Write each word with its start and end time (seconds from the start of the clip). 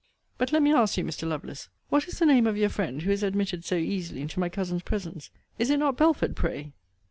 But 0.39 0.51
let 0.51 0.63
me 0.63 0.73
ask 0.73 0.97
you, 0.97 1.03
Mr. 1.03 1.27
Lovelace, 1.29 1.69
what 1.89 2.07
is 2.07 2.17
the 2.17 2.25
name 2.25 2.47
of 2.47 2.57
your 2.57 2.69
friend, 2.69 3.03
who 3.03 3.11
is 3.11 3.21
admitted 3.21 3.63
so 3.63 3.75
easily 3.75 4.21
into 4.21 4.39
my 4.39 4.49
cousin's 4.49 4.81
presence? 4.81 5.29
Is 5.59 5.69
it 5.69 5.77
not 5.77 5.95
Belford, 5.95 6.35
pray? 6.35 6.73